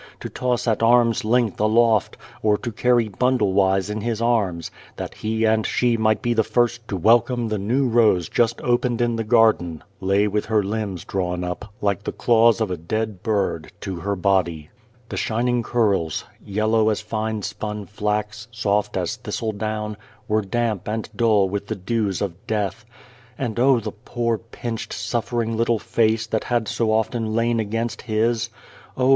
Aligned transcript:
to 0.19 0.27
toss 0.29 0.67
at 0.67 0.81
arm's 0.81 1.23
length 1.23 1.59
aloft, 1.59 2.17
or 2.41 2.57
to 2.57 2.71
carry 2.71 3.07
bundle 3.07 3.53
wise 3.53 3.87
in 3.87 4.01
his 4.01 4.19
arms, 4.19 4.71
that 4.95 5.13
he 5.13 5.45
and 5.45 5.63
she 5.67 5.95
might 5.95 6.23
be 6.23 6.33
the 6.33 6.43
first 6.43 6.87
to 6.87 6.97
welcome 6.97 7.49
the 7.49 7.59
new 7.59 7.87
rose 7.87 8.27
just 8.27 8.59
opened 8.61 8.99
in 8.99 9.15
the 9.15 9.23
garden, 9.23 9.83
lay 9.99 10.27
with 10.27 10.45
her 10.47 10.63
limbs 10.63 11.05
drawn 11.05 11.43
up 11.43 11.71
like 11.81 12.01
the 12.01 12.11
claws 12.11 12.59
of 12.59 12.71
a 12.71 12.77
dead 12.77 13.21
bird 13.21 13.71
to 13.79 13.97
her 13.97 14.15
body. 14.15 14.71
The 15.09 15.17
shining 15.17 15.61
curls, 15.61 16.23
yellow 16.43 16.89
as 16.89 16.99
fine 16.99 17.43
spun 17.43 17.85
flax, 17.85 18.47
soft 18.51 18.97
as 18.97 19.17
thistle 19.17 19.51
down, 19.51 19.97
were 20.27 20.41
damp 20.41 20.87
and 20.87 21.07
dull 21.15 21.47
with 21.47 21.67
the 21.67 21.75
dews 21.75 22.23
of 22.23 22.47
death. 22.47 22.85
And 23.37 23.59
oh! 23.59 23.79
the 23.79 23.91
poor, 23.91 24.39
pinched, 24.39 24.93
suffering 24.93 25.55
little 25.55 25.77
face 25.77 26.25
that 26.25 26.45
had 26.45 26.67
so 26.67 26.91
often 26.91 27.35
lain 27.35 27.59
against 27.59 27.99
209 27.99 28.05
p 28.07 28.09
The 28.09 28.17
Child, 28.17 28.39
the 28.39 28.51
Wise 28.51 28.97
Man 28.97 28.97
his! 28.97 28.97
Oh! 28.97 29.09